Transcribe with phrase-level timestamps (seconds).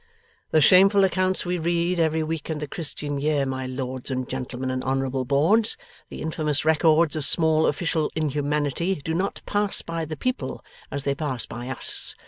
[0.49, 4.71] The shameful accounts we read, every week in the Christian year, my lords and gentlemen
[4.71, 5.77] and honourable boards,
[6.09, 11.13] the infamous records of small official inhumanity, do not pass by the people as they
[11.13, 12.15] pass by us.